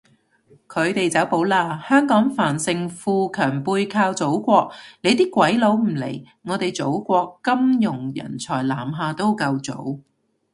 [0.67, 9.99] 佢哋走寶喇，香港繁盛富強背靠祖國，你啲鬼佬唔嚟，我哋祖國金融人才南下都夠做